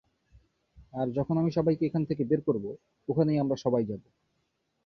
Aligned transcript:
আর 0.93 1.07
যখন 1.17 1.35
আমি 1.37 1.51
সবাইকে 1.51 1.83
এখান 1.85 2.03
থেকে 2.05 2.23
বের 2.23 2.41
করব, 2.41 2.65
ওখানেই 3.09 3.39
আমরা 3.39 3.55
সবাই 3.55 3.83
যাবো। 3.85 4.07